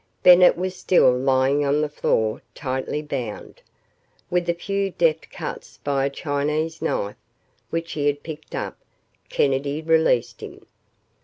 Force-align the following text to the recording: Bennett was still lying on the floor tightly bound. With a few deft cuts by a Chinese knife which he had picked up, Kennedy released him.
Bennett 0.23 0.57
was 0.57 0.75
still 0.75 1.15
lying 1.15 1.63
on 1.63 1.81
the 1.81 1.87
floor 1.87 2.41
tightly 2.55 3.03
bound. 3.03 3.61
With 4.31 4.49
a 4.49 4.55
few 4.55 4.89
deft 4.89 5.29
cuts 5.29 5.77
by 5.83 6.05
a 6.05 6.09
Chinese 6.09 6.81
knife 6.81 7.17
which 7.69 7.91
he 7.91 8.07
had 8.07 8.23
picked 8.23 8.55
up, 8.55 8.79
Kennedy 9.29 9.79
released 9.79 10.41
him. 10.41 10.65